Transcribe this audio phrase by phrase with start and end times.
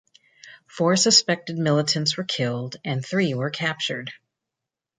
[0.65, 4.11] Four suspected militants were killed and three were captured.